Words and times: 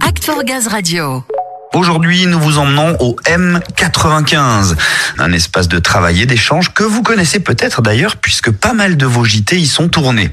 Act 0.00 0.30
Gaz 0.44 0.68
Radio. 0.68 1.24
Aujourd'hui, 1.72 2.26
nous 2.26 2.40
vous 2.40 2.58
emmenons 2.58 2.96
au 3.00 3.16
M95, 3.26 4.74
un 5.18 5.32
espace 5.32 5.68
de 5.68 5.78
travail 5.78 6.22
et 6.22 6.26
d'échange 6.26 6.72
que 6.72 6.82
vous 6.82 7.02
connaissez 7.02 7.40
peut-être 7.40 7.82
d'ailleurs 7.82 8.16
puisque 8.16 8.50
pas 8.50 8.72
mal 8.72 8.96
de 8.96 9.06
vos 9.06 9.24
JT 9.24 9.56
y 9.56 9.66
sont 9.66 9.88
tournés. 9.88 10.30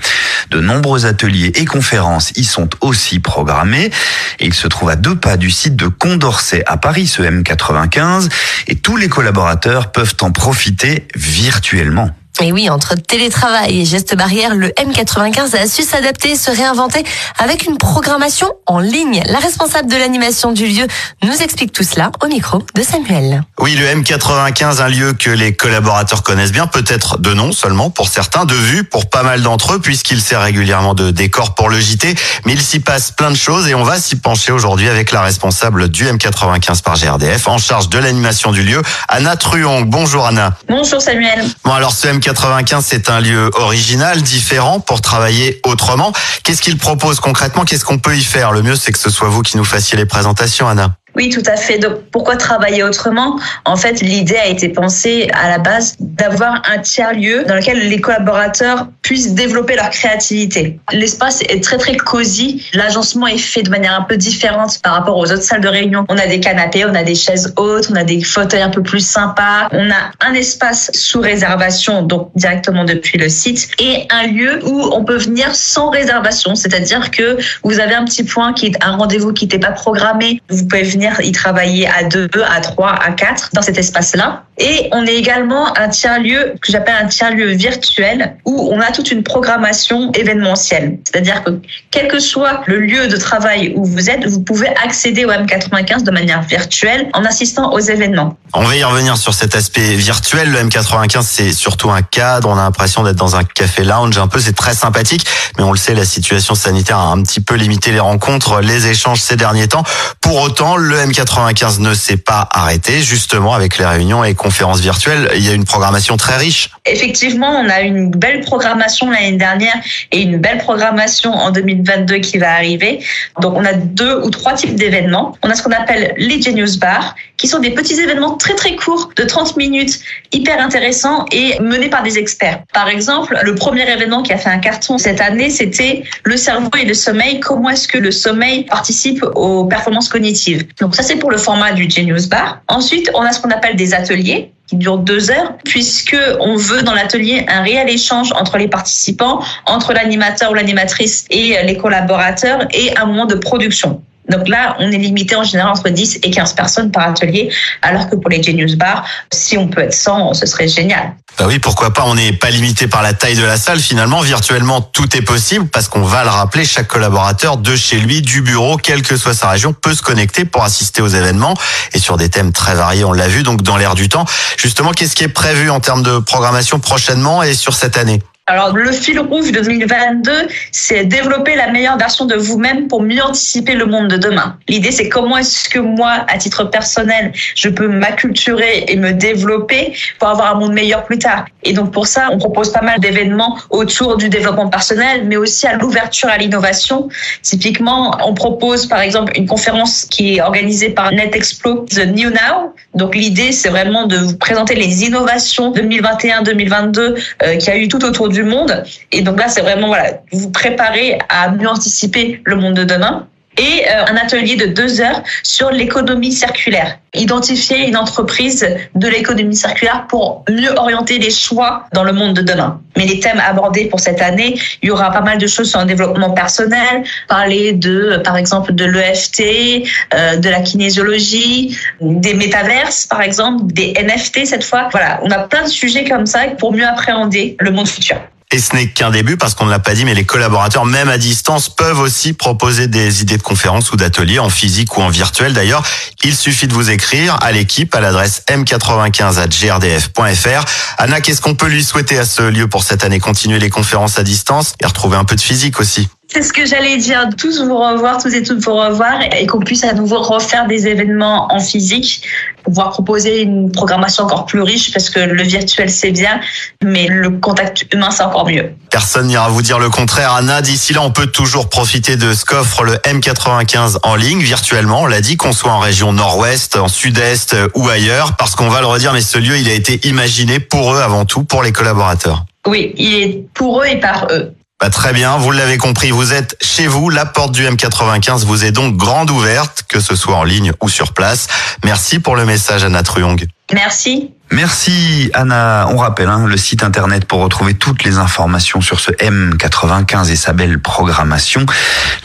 De 0.50 0.62
nombreux 0.62 1.06
ateliers 1.06 1.52
et 1.56 1.66
conférences 1.66 2.32
y 2.36 2.44
sont 2.44 2.70
aussi 2.82 3.20
programmés 3.20 3.92
il 4.40 4.54
se 4.54 4.68
trouve 4.68 4.90
à 4.90 4.96
deux 4.96 5.16
pas 5.16 5.38
du 5.38 5.50
site 5.50 5.76
de 5.76 5.88
Condorcet 5.88 6.64
à 6.66 6.78
Paris, 6.78 7.08
ce 7.08 7.22
M95, 7.22 8.30
et 8.68 8.76
tous 8.76 8.98
les 8.98 9.10
collaborateurs 9.10 9.92
peuvent 9.92 10.16
en 10.22 10.32
profiter 10.32 11.08
virtuellement. 11.16 12.10
Et 12.42 12.52
oui, 12.52 12.68
entre 12.68 12.96
télétravail 12.96 13.82
et 13.82 13.86
gestes 13.86 14.16
barrières, 14.16 14.56
le 14.56 14.70
M95 14.70 15.56
a 15.56 15.68
su 15.68 15.84
s'adapter, 15.84 16.36
se 16.36 16.50
réinventer 16.50 17.04
avec 17.38 17.66
une 17.66 17.78
programmation 17.78 18.52
en 18.66 18.80
ligne. 18.80 19.22
La 19.28 19.38
responsable 19.38 19.88
de 19.90 19.96
l'animation 19.96 20.52
du 20.52 20.66
lieu 20.66 20.88
nous 21.22 21.42
explique 21.44 21.72
tout 21.72 21.84
cela 21.84 22.12
au 22.24 22.28
micro 22.28 22.64
de 22.74 22.82
Samuel. 22.82 23.44
Oui, 23.60 23.76
le 23.76 23.86
M95, 23.86 24.82
un 24.82 24.90
lieu 24.90 25.14
que 25.14 25.30
les 25.30 25.56
collaborateurs 25.56 26.24
connaissent 26.24 26.52
bien, 26.52 26.66
peut-être 26.66 27.20
de 27.20 27.34
nom 27.36 27.52
seulement 27.52 27.92
pour 27.92 28.10
certains, 28.10 28.46
de 28.46 28.56
vue 28.56 28.84
pour 28.84 29.10
pas 29.10 29.22
mal 29.22 29.44
d'entre 29.44 29.74
eux, 29.74 29.80
puisqu'il 29.80 30.20
sert 30.20 30.42
régulièrement 30.42 30.96
de 30.96 31.12
décor 31.12 31.54
pour 31.54 31.70
le 31.70 31.80
JT. 31.80 32.16
Mais 32.46 32.54
il 32.54 32.62
s'y 32.62 32.80
passe 32.80 33.12
plein 33.12 33.30
de 33.30 33.38
choses 33.38 33.68
et 33.68 33.76
on 33.76 33.84
va 33.84 34.00
s'y 34.00 34.16
pencher 34.16 34.52
aujourd'hui 34.52 34.90
avec 34.90 35.12
la 35.12 35.22
responsable 35.22 35.88
du 35.88 36.06
M95 36.06 36.82
par 36.82 36.96
GRDF, 36.96 37.48
en 37.48 37.60
charge 37.60 37.90
de 37.90 38.00
l'animation 38.00 38.52
du 38.52 38.64
lieu, 38.64 38.82
Anna 39.08 39.36
Truong. 39.36 39.86
Bonjour 39.86 40.26
Anna. 40.26 40.58
Bonjour 40.68 41.00
Samuel. 41.00 41.46
Bon 41.64 41.74
alors 41.74 41.94
ce 41.94 42.08
M 42.08 42.20
95, 42.24 42.86
c'est 42.88 43.10
un 43.10 43.20
lieu 43.20 43.52
original, 43.56 44.22
différent 44.22 44.80
pour 44.80 45.02
travailler 45.02 45.60
autrement. 45.66 46.14
Qu'est-ce 46.44 46.62
qu'il 46.62 46.78
propose 46.78 47.20
concrètement? 47.20 47.66
Qu'est-ce 47.66 47.84
qu'on 47.84 48.00
peut 48.00 48.16
y 48.16 48.24
faire? 48.24 48.54
Le 48.54 48.62
mieux, 48.62 48.78
c'est 48.78 48.94
que 48.94 49.00
ce 49.00 49.10
soit 49.10 49.28
vous 49.28 49.42
qui 49.42 49.58
nous 49.58 49.66
fassiez 49.66 49.98
les 49.98 50.06
présentations, 50.06 50.70
Anna. 50.70 50.96
Oui, 51.16 51.30
tout 51.30 51.44
à 51.46 51.56
fait. 51.56 51.78
Donc, 51.78 52.02
pourquoi 52.12 52.36
travailler 52.36 52.84
autrement? 52.84 53.40
En 53.66 53.76
fait, 53.76 54.02
l'idée 54.02 54.38
a 54.38 54.48
été 54.48 54.70
pensée 54.70 55.30
à 55.34 55.50
la 55.50 55.60
base 55.60 55.96
d'avoir 56.00 56.62
un 56.72 56.80
tiers-lieu 56.80 57.44
dans 57.46 57.56
lequel 57.56 57.88
les 57.90 58.02
collaborateurs 58.02 58.88
puissent 59.02 59.34
développer 59.34 59.76
leur 59.76 59.90
créativité. 59.90 60.80
L'espace 60.92 61.42
est 61.42 61.64
très, 61.64 61.78
très 61.78 61.96
cosy. 61.98 62.66
L'agencement 62.74 63.28
est 63.28 63.38
fait 63.38 63.62
de 63.62 63.70
manière 63.70 63.94
un 63.94 64.04
peu 64.04 64.18
différente 64.18 64.80
par 64.82 64.94
rapport 64.94 65.18
aux 65.18 65.32
autres 65.32 65.44
salles 65.44 65.62
de 65.62 65.68
réunion. 65.68 66.06
On 66.10 66.18
a 66.18 66.26
des 66.26 66.40
canapés, 66.40 66.86
on 66.86 66.96
a 66.96 67.04
des 67.04 67.16
chaises 67.16 67.54
hautes, 67.58 67.90
on 67.92 67.96
a 67.96 68.04
des 68.04 68.24
fauteuils 68.24 68.62
un 68.62 68.70
peu 68.70 68.82
plus 68.82 69.06
sympas. 69.06 69.70
On 69.72 69.92
a 69.92 70.12
un 70.22 70.34
espace 70.34 70.90
sous 70.94 71.22
réservation, 71.22 72.02
donc 72.02 72.32
directement 72.36 72.86
depuis 72.86 73.18
le 73.18 73.30
site, 73.30 73.70
et 73.80 74.08
un 74.10 74.28
lieu 74.28 74.62
où 74.66 74.90
on 74.94 75.04
peut 75.04 75.18
venir 75.18 75.54
sans 75.54 75.90
réservation. 75.90 76.56
C'est-à-dire 76.56 77.12
que 77.12 77.38
vous 77.64 77.80
avez 77.80 77.94
un 77.94 78.06
petit 78.06 78.24
point 78.24 78.54
qui 78.54 78.68
est 78.68 78.84
un 78.84 78.96
rendez-vous 78.96 79.34
qui 79.34 79.46
n'était 79.46 79.60
pas 79.60 79.72
programmé. 79.72 80.42
Vous 80.50 80.66
pouvez 80.66 80.84
venir 80.84 81.03
y 81.22 81.32
travailler 81.32 81.88
à 81.88 82.04
deux, 82.04 82.30
à 82.48 82.62
trois, 82.62 82.92
à 82.92 83.12
quatre 83.12 83.50
dans 83.54 83.62
cet 83.62 83.78
espace-là. 83.78 84.44
Et 84.58 84.90
on 84.92 85.06
est 85.06 85.16
également 85.16 85.76
un 85.78 85.90
tiers-lieu 85.90 86.54
que 86.62 86.72
j'appelle 86.72 86.96
un 87.02 87.08
tiers-lieu 87.08 87.52
virtuel 87.52 88.36
où 88.46 88.70
on 88.72 88.80
a 88.80 88.92
toute 88.92 89.12
une 89.12 89.24
programmation 89.24 90.12
événementielle. 90.12 91.00
C'est-à-dire 91.06 91.44
que 91.44 91.60
quel 91.90 92.08
que 92.08 92.20
soit 92.20 92.62
le 92.68 92.80
lieu 92.80 93.08
de 93.08 93.18
travail 93.18 93.74
où 93.76 93.84
vous 93.84 94.10
êtes, 94.10 94.26
vous 94.28 94.42
pouvez 94.42 94.68
accéder 94.84 95.26
au 95.26 95.32
M95 95.32 96.04
de 96.04 96.12
manière 96.12 96.44
virtuelle 96.44 97.10
en 97.14 97.26
assistant 97.26 97.74
aux 97.74 97.80
événements. 97.80 98.38
On 98.54 98.64
va 98.64 98.76
y 98.76 98.84
revenir 98.84 99.18
sur 99.18 99.34
cet 99.34 99.56
aspect 99.56 99.96
virtuel. 99.96 100.52
Le 100.52 100.60
M95, 100.60 101.24
c'est 101.24 101.52
surtout 101.52 101.90
un 101.90 102.04
cadre. 102.04 102.50
On 102.50 102.58
a 102.58 102.64
l'impression 102.64 103.02
d'être 103.02 103.16
dans 103.16 103.36
un 103.36 103.44
café 103.44 103.84
lounge 103.84 104.18
un 104.20 104.28
peu. 104.28 104.40
C'est 104.40 104.56
très 104.56 104.76
sympathique. 104.76 105.26
Mais 105.58 105.64
on 105.64 105.72
le 105.72 105.78
sait, 105.78 105.96
la 105.96 106.06
situation 106.06 106.54
sanitaire 106.54 107.00
a 107.00 107.12
un 107.12 107.24
petit 107.24 107.40
peu 107.40 107.56
limité 107.56 107.92
les 107.92 108.00
rencontres, 108.00 108.62
les 108.62 108.88
échanges 108.88 109.20
ces 109.20 109.36
derniers 109.36 109.68
temps. 109.68 109.84
Pour 110.24 110.42
autant, 110.42 110.78
le 110.78 110.96
M95 110.96 111.82
ne 111.82 111.94
s'est 111.94 112.16
pas 112.16 112.48
arrêté. 112.50 113.02
Justement, 113.02 113.54
avec 113.54 113.78
les 113.78 113.86
réunions 113.86 114.24
et 114.24 114.34
conférences 114.34 114.80
virtuelles, 114.80 115.30
il 115.36 115.46
y 115.46 115.50
a 115.50 115.54
une 115.54 115.66
programmation 115.66 116.16
très 116.16 116.38
riche. 116.38 116.70
Effectivement, 116.86 117.60
on 117.60 117.68
a 117.68 117.82
une 117.82 118.10
belle 118.10 118.40
programmation 118.40 119.12
l'année 119.12 119.34
dernière 119.34 119.76
et 120.14 120.22
une 120.22 120.38
belle 120.38 120.60
programmation 120.60 121.34
en 121.34 121.52
2022 121.52 122.16
qui 122.20 122.38
va 122.38 122.54
arriver. 122.54 123.04
Donc, 123.42 123.58
on 123.58 123.66
a 123.66 123.74
deux 123.74 124.22
ou 124.24 124.30
trois 124.30 124.54
types 124.54 124.76
d'événements. 124.76 125.38
On 125.44 125.50
a 125.50 125.56
ce 125.56 125.62
qu'on 125.62 125.74
appelle 125.74 126.14
les 126.16 126.42
Genius 126.42 126.78
Bar, 126.78 127.16
qui 127.44 127.50
sont 127.50 127.60
des 127.60 127.72
petits 127.72 128.00
événements 128.00 128.38
très 128.38 128.56
très 128.56 128.78
courts 128.78 129.10
de 129.18 129.24
30 129.26 129.58
minutes, 129.58 130.00
hyper 130.32 130.62
intéressants 130.62 131.26
et 131.34 131.60
menés 131.60 131.90
par 131.90 132.02
des 132.02 132.18
experts. 132.18 132.64
Par 132.74 132.88
exemple, 132.88 133.38
le 133.44 133.54
premier 133.54 133.82
événement 133.82 134.24
qui 134.24 134.32
a 134.32 134.38
fait 134.38 134.50
un 134.50 134.60
carton 134.60 134.98
cette 134.98 135.20
année, 135.20 135.50
c'était 135.50 136.04
le 136.24 136.38
cerveau 136.38 136.70
et 136.82 136.86
le 136.86 136.94
sommeil. 136.94 137.42
Comment 137.42 137.72
est-ce 137.72 137.90
que 137.90 137.98
le 137.98 138.12
sommeil 138.12 138.64
participe 138.64 139.26
aux 139.36 139.66
performances 139.66 140.08
cognitives? 140.08 140.66
Donc 140.80 140.96
ça, 140.96 141.04
c'est 141.04 141.18
pour 141.18 141.32
le 141.32 141.38
format 141.38 141.74
du 141.74 141.90
Genius 141.90 142.30
Bar. 142.30 142.62
Ensuite, 142.70 143.12
on 143.14 143.20
a 143.24 143.34
ce 143.34 143.42
qu'on 143.42 143.52
appelle 143.52 143.76
des 143.76 143.94
ateliers 143.94 144.54
qui 144.68 144.78
durent 144.78 145.00
deux 145.00 145.30
heures, 145.30 145.58
puisque 145.66 146.16
on 146.40 146.56
veut 146.56 146.82
dans 146.84 146.94
l'atelier 146.94 147.46
un 147.50 147.62
réel 147.62 147.90
échange 147.90 148.32
entre 148.32 148.58
les 148.58 148.70
participants, 148.70 149.44
entre 149.66 149.92
l'animateur 149.92 150.52
ou 150.52 150.54
l'animatrice 150.54 151.26
et 151.30 151.58
les 151.66 151.76
collaborateurs, 151.76 152.70
et 152.74 152.98
un 152.98 153.06
moment 153.06 153.26
de 153.26 153.36
production. 153.36 154.02
Donc 154.30 154.48
là, 154.48 154.76
on 154.80 154.92
est 154.92 154.98
limité 154.98 155.36
en 155.36 155.44
général 155.44 155.72
entre 155.72 155.90
10 155.90 156.20
et 156.24 156.32
15 156.32 156.54
personnes 156.54 156.92
par 156.92 157.10
atelier, 157.10 157.52
alors 157.82 158.10
que 158.10 158.16
pour 158.16 158.30
les 158.30 158.42
Genius 158.42 158.76
Bar, 158.76 159.06
si 159.32 159.58
on 159.58 159.68
peut 159.68 159.82
être 159.82 159.94
100, 159.94 160.34
ce 160.34 160.46
serait 160.46 160.68
génial. 160.68 161.14
Bah 161.38 161.46
oui, 161.48 161.60
pourquoi 161.60 161.92
pas, 161.92 162.04
on 162.06 162.16
n'est 162.16 162.32
pas 162.32 162.52
limité 162.52 162.88
par 162.88 163.02
la 163.02 163.14
taille 163.14 163.36
de 163.36 163.44
la 163.44 163.58
salle 163.58 163.80
finalement, 163.80 164.22
virtuellement 164.22 164.82
tout 164.82 165.18
est 165.18 165.22
possible 165.22 165.68
parce 165.68 165.88
qu'on 165.88 166.04
va 166.04 166.24
le 166.24 166.30
rappeler, 166.30 166.64
chaque 166.64 166.88
collaborateur 166.88 167.58
de 167.58 167.76
chez 167.76 168.00
lui, 168.00 168.22
du 168.22 168.42
bureau, 168.42 168.78
quelle 168.78 169.02
que 169.02 169.18
soit 169.18 169.34
sa 169.34 169.50
région, 169.50 169.74
peut 169.74 169.96
se 169.96 170.02
connecter 170.02 170.46
pour 170.46 170.64
assister 170.64 171.02
aux 171.02 171.08
événements 171.08 171.56
et 171.94 172.00
sur 172.00 172.18
des 172.18 172.30
thèmes 172.30 172.52
très 172.52 172.76
variés, 172.76 173.04
on 173.04 173.14
l'a 173.14 173.28
vu, 173.28 173.44
donc 173.44 173.64
dans 173.64 173.78
l'air 173.78 173.96
du 173.96 174.10
temps. 174.10 174.26
Justement, 174.58 174.92
qu'est-ce 174.92 175.16
qui 175.16 175.24
est 175.24 175.28
prévu 175.28 175.70
en 175.70 175.80
termes 175.80 176.04
de 176.04 176.20
programmation 176.20 176.80
prochainement 176.80 177.44
et 177.44 177.56
sur 177.56 177.74
cette 177.74 177.98
année? 177.98 178.22
Alors, 178.46 178.76
le 178.76 178.92
fil 178.92 179.18
rouge 179.22 179.54
de 179.54 179.62
2022, 179.62 180.32
c'est 180.70 181.06
développer 181.06 181.56
la 181.56 181.72
meilleure 181.72 181.98
version 181.98 182.26
de 182.26 182.36
vous-même 182.36 182.90
pour 182.90 183.02
mieux 183.02 183.24
anticiper 183.24 183.74
le 183.74 183.86
monde 183.86 184.10
de 184.10 184.18
demain. 184.18 184.58
L'idée, 184.68 184.92
c'est 184.92 185.08
comment 185.08 185.38
est-ce 185.38 185.70
que 185.70 185.80
moi, 185.80 186.26
à 186.28 186.38
titre 186.38 186.66
personnel, 186.66 187.32
je 187.56 187.70
peux 187.70 187.88
m'acculturer 187.88 188.84
et 188.90 188.98
me 188.98 189.14
développer 189.14 189.96
pour 190.20 190.28
avoir 190.28 190.54
un 190.54 190.60
monde 190.60 190.74
meilleur 190.74 191.06
plus 191.06 191.20
tard. 191.20 191.46
Et 191.64 191.72
donc, 191.72 191.94
pour 191.94 192.06
ça, 192.06 192.28
on 192.34 192.38
propose 192.38 192.74
pas 192.74 192.82
mal 192.82 193.00
d'événements 193.00 193.58
autour 193.70 194.18
du 194.18 194.28
développement 194.28 194.68
personnel, 194.68 195.24
mais 195.26 195.38
aussi 195.38 195.66
à 195.66 195.78
l'ouverture 195.78 196.28
à 196.28 196.38
l'innovation. 196.38 197.08
Typiquement, 197.44 198.18
on 198.26 198.34
propose, 198.34 198.88
par 198.88 199.00
exemple, 199.00 199.32
une 199.38 199.48
conférence 199.48 200.04
qui 200.04 200.36
est 200.36 200.42
organisée 200.42 200.90
par 200.90 201.14
NetExplo, 201.14 201.86
The 201.90 202.08
New 202.08 202.30
Now. 202.30 202.76
Donc, 202.94 203.16
l'idée, 203.16 203.54
c'est 203.54 203.70
vraiment 203.70 204.06
de 204.06 204.18
vous 204.18 204.36
présenter 204.36 204.76
les 204.76 205.06
innovations 205.06 205.72
2021-2022 205.72 207.00
euh, 207.00 207.56
qui 207.56 207.72
a 207.72 207.78
eu 207.78 207.88
tout 207.88 208.04
autour 208.04 208.33
du 208.34 208.44
monde. 208.44 208.84
Et 209.12 209.22
donc 209.22 209.40
là, 209.40 209.48
c'est 209.48 209.62
vraiment 209.62 209.88
voilà, 209.88 210.22
vous 210.32 210.52
préparer 210.52 211.20
à 211.30 211.50
mieux 211.52 211.70
anticiper 211.70 212.42
le 212.44 212.56
monde 212.58 212.74
de 212.74 212.84
demain 212.84 213.28
et 213.58 213.86
euh, 213.88 214.06
un 214.08 214.16
atelier 214.16 214.56
de 214.56 214.66
deux 214.66 215.02
heures 215.02 215.22
sur 215.44 215.72
l'économie 215.72 216.32
circulaire. 216.32 216.98
Identifier 217.14 217.88
une 217.88 217.96
entreprise 217.96 218.68
de 218.96 219.08
l'économie 219.08 219.56
circulaire 219.56 220.06
pour 220.08 220.44
mieux 220.50 220.72
orienter 220.78 221.20
les 221.20 221.30
choix 221.30 221.86
dans 221.94 222.04
le 222.04 222.12
monde 222.12 222.34
de 222.34 222.42
demain. 222.42 222.82
Mais 222.98 223.06
les 223.06 223.20
thèmes 223.20 223.42
abordés 223.46 223.86
pour 223.86 224.00
cette 224.00 224.22
année, 224.22 224.60
il 224.82 224.90
y 224.90 224.92
aura 224.92 225.12
pas 225.12 225.22
mal 225.22 225.38
de 225.38 225.48
choses 225.48 225.70
sur 225.70 225.80
le 225.80 225.86
développement 225.86 226.32
personnel, 226.32 227.04
parler 227.28 227.74
de, 227.74 228.22
par 228.24 228.38
exemple, 228.38 228.74
de 228.74 228.86
l'EFT, 228.86 229.88
euh, 230.14 230.38
de 230.38 230.50
la 230.50 230.62
kinésiologie, 230.62 231.78
des 232.02 232.34
métaverses, 232.34 233.06
par 233.06 233.22
exemple, 233.22 233.66
des 233.74 233.94
NFT 233.94 234.46
cette 234.46 234.64
fois. 234.64 234.90
Voilà, 234.92 235.20
on 235.24 235.30
a 235.32 235.40
plein 235.40 235.64
de 235.64 235.70
sujets 235.70 236.04
comme 236.04 236.26
ça 236.26 236.40
pour 236.58 236.74
mieux 236.74 236.88
appréhender 236.88 237.56
le 237.60 237.72
monde 237.72 237.88
futur. 237.88 238.18
Et 238.54 238.60
ce 238.60 238.74
n'est 238.76 238.88
qu'un 238.88 239.10
début 239.10 239.36
parce 239.36 239.56
qu'on 239.56 239.66
ne 239.66 239.72
l'a 239.72 239.80
pas 239.80 239.96
dit, 239.96 240.06
mais 240.06 240.14
les 240.14 240.26
collaborateurs, 240.26 240.86
même 240.86 241.10
à 241.10 241.18
distance, 241.18 241.70
peuvent 241.70 242.00
aussi 242.00 242.34
proposer 242.34 242.86
des 242.86 243.24
idées 243.24 243.38
de 243.38 243.42
conférences 243.42 243.92
ou 243.92 243.96
d'ateliers 243.96 244.38
en 244.38 244.52
physique 244.52 244.96
ou 244.96 245.02
en 245.02 245.10
virtuel. 245.10 245.54
D'ailleurs, 245.54 245.82
il 246.24 246.36
suffit 246.36 246.68
de 246.68 246.74
vous 246.74 246.92
écrire 246.92 247.36
à 247.42 247.52
l'équipe 247.52 247.96
à 247.96 248.00
l'adresse 248.00 248.44
m95@grdf.fr. 248.48 250.66
Anna, 251.00 251.20
qu'est-ce 251.20 251.42
qu'on 251.42 251.56
peut 251.56 251.66
lui 251.66 251.84
souhaiter 251.84 252.20
à 252.20 252.26
ce 252.26 252.44
lieu 252.44 252.68
pour 252.68 252.84
cette 252.84 253.04
année? 253.04 253.20
Continuer 253.20 253.58
les 253.58 253.72
conférences 253.72 254.20
à 254.20 254.24
distance 254.24 254.76
et 254.80 254.86
retrouver 254.86 255.18
un 255.18 255.24
peu 255.24 255.36
de 255.36 255.42
physique 255.42 255.80
aussi. 255.80 256.08
C'est 256.32 256.44
ce 256.44 256.54
que 256.54 256.66
j'allais 256.66 256.98
dire, 256.98 257.28
tous 257.38 257.62
vous 257.64 257.78
revoir, 257.78 258.22
tous 258.22 258.34
et 258.34 258.44
toutes 258.44 258.64
vous 258.64 258.74
revoir 258.74 259.20
et 259.36 259.48
qu'on 259.48 259.60
puisse 259.60 259.84
à 259.84 259.94
nouveau 259.94 260.22
refaire 260.22 260.68
des 260.68 260.88
événements 260.88 261.54
en 261.54 261.60
physique, 261.60 262.24
pouvoir 262.64 262.92
proposer 262.92 263.42
une 263.42 263.72
programmation 263.72 264.24
encore 264.24 264.46
plus 264.46 264.62
riche 264.62 264.92
parce 264.92 265.10
que 265.10 265.20
le 265.20 265.44
virtuel 265.44 265.90
c'est 265.90 266.12
bien, 266.12 266.40
mais 266.84 267.08
le 267.08 267.30
contact 267.30 267.86
humain 267.94 268.10
c'est 268.12 268.24
encore 268.24 268.48
mieux. 268.48 268.72
Personne 268.90 269.28
n'ira 269.28 269.50
vous 269.50 269.62
dire 269.62 269.80
le 269.80 269.90
contraire, 269.90 270.34
Anna. 270.34 270.62
D'ici 270.62 270.94
là, 270.94 271.02
on 271.02 271.12
peut 271.12 271.28
toujours 271.28 271.70
profiter 271.70 272.16
de 272.16 272.34
ce 272.34 272.46
qu'offre 272.46 272.84
le 272.84 272.94
M95 272.98 273.98
en 274.04 274.16
ligne, 274.16 274.40
virtuellement. 274.40 275.02
On 275.02 275.06
l'a 275.08 275.22
dit, 275.22 275.36
qu'on 275.36 275.52
soit 275.52 275.72
en 275.72 275.80
région 275.80 276.14
nord-ouest, 276.14 276.76
en 276.76 276.88
sud-est 276.88 277.56
ou 277.76 277.90
ailleurs, 277.90 278.36
parce 278.36 278.56
qu'on 278.56 278.70
va 278.70 278.82
le 278.82 278.88
redire, 278.88 279.14
mais 279.14 279.22
ce 279.22 279.38
lieu, 279.38 279.58
il 279.58 279.68
a 279.70 279.74
été 279.74 280.08
imaginé 280.08 280.60
pour 280.60 280.94
eux 280.94 281.02
avant 281.02 281.26
tout, 281.26 281.44
pour 281.44 281.64
les 281.64 281.72
collaborateurs. 281.72 282.46
Oui, 282.68 282.94
il 282.98 283.14
est 283.16 283.46
pour 283.54 283.82
eux 283.82 283.86
et 283.86 284.00
par 284.00 284.28
eux. 284.32 284.54
Bah, 284.84 284.90
très 284.90 285.14
bien, 285.14 285.38
vous 285.38 285.52
l'avez 285.52 285.78
compris, 285.78 286.12
vous 286.12 286.34
êtes 286.34 286.58
chez 286.62 286.88
vous, 286.88 287.10
la 287.10 287.26
porte 287.26 287.54
du 287.54 287.66
M95 287.66 288.44
vous 288.44 288.66
est 288.66 288.74
donc 288.74 288.98
grande 288.98 289.32
ouverte, 289.32 289.86
que 289.88 290.02
ce 290.02 290.14
soit 290.14 290.36
en 290.36 290.44
ligne 290.44 290.74
ou 290.82 290.90
sur 290.90 291.14
place. 291.14 291.48
Merci 291.86 292.20
pour 292.20 292.36
le 292.36 292.44
message 292.44 292.84
Anna 292.84 293.02
Truong. 293.02 293.38
Merci. 293.74 294.32
Merci 294.52 295.32
Anna. 295.34 295.88
On 295.90 295.96
rappelle 295.96 296.28
hein, 296.28 296.46
le 296.46 296.58
site 296.58 296.84
internet 296.84 297.24
pour 297.24 297.40
retrouver 297.40 297.76
toutes 297.76 298.04
les 298.04 298.18
informations 298.18 298.82
sur 298.82 299.00
ce 299.00 299.12
M95 299.12 300.30
et 300.30 300.36
sa 300.36 300.52
belle 300.52 300.82
programmation. 300.82 301.66